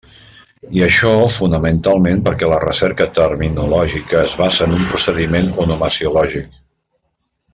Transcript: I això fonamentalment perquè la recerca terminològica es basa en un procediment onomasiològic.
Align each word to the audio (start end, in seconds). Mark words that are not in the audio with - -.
I 0.77 0.81
això 0.85 1.09
fonamentalment 1.33 2.23
perquè 2.29 2.49
la 2.53 2.57
recerca 2.63 3.07
terminològica 3.21 4.17
es 4.29 4.35
basa 4.41 4.67
en 4.69 4.75
un 4.81 4.89
procediment 4.93 5.53
onomasiològic. 5.67 6.49